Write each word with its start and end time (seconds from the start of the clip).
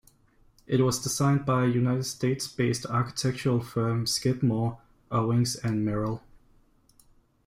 It 0.65 0.81
was 0.81 0.97
designed 0.97 1.45
by 1.45 1.65
United 1.65 2.05
States-based 2.05 2.87
architectural 2.87 3.61
firm 3.61 4.07
Skidmore, 4.07 4.79
Owings 5.11 5.55
and 5.57 5.85
Merrill. 5.85 6.23